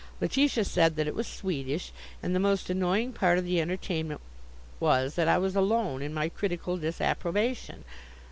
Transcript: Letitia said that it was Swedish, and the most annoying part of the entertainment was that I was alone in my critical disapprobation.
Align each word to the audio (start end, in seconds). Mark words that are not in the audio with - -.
Letitia 0.19 0.65
said 0.65 0.95
that 0.95 1.05
it 1.05 1.13
was 1.13 1.27
Swedish, 1.27 1.93
and 2.23 2.33
the 2.35 2.39
most 2.39 2.71
annoying 2.71 3.13
part 3.13 3.37
of 3.37 3.45
the 3.45 3.61
entertainment 3.61 4.19
was 4.79 5.13
that 5.13 5.27
I 5.27 5.37
was 5.37 5.55
alone 5.55 6.01
in 6.01 6.11
my 6.11 6.27
critical 6.27 6.75
disapprobation. 6.75 7.83